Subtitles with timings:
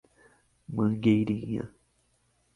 [0.75, 1.65] Mangueirinha